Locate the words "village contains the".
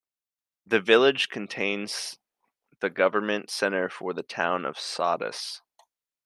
0.81-2.89